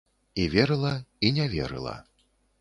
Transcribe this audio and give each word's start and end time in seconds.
І 0.43 0.45
верыла 0.53 0.93
і 1.29 1.31
не 1.37 1.45
верыла. 1.53 1.95